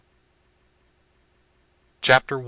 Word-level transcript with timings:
W. 2.01 2.01
CHAPTER 2.01 2.35
I. 2.37 2.39